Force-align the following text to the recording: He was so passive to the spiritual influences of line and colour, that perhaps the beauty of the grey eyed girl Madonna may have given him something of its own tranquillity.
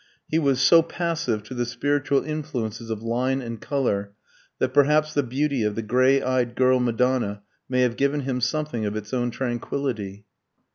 He 0.27 0.39
was 0.39 0.59
so 0.59 0.81
passive 0.81 1.43
to 1.43 1.53
the 1.53 1.63
spiritual 1.63 2.23
influences 2.23 2.89
of 2.89 3.03
line 3.03 3.39
and 3.39 3.61
colour, 3.61 4.13
that 4.57 4.73
perhaps 4.73 5.13
the 5.13 5.21
beauty 5.21 5.61
of 5.61 5.75
the 5.75 5.83
grey 5.83 6.23
eyed 6.23 6.55
girl 6.55 6.79
Madonna 6.79 7.43
may 7.69 7.81
have 7.81 7.97
given 7.97 8.21
him 8.21 8.41
something 8.41 8.83
of 8.87 8.95
its 8.95 9.13
own 9.13 9.29
tranquillity. 9.29 10.25